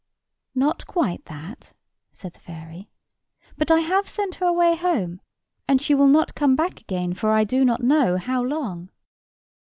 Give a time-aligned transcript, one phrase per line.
[0.55, 1.73] "Not quite that,"
[2.11, 2.89] said the fairy;
[3.55, 5.21] "but I have sent her away home,
[5.67, 8.89] and she will not come back again for I do not know how long."